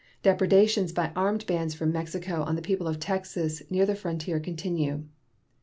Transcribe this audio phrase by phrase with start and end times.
[0.23, 5.03] Depredations by armed bands from Mexico on the people of Texas near the frontier continue.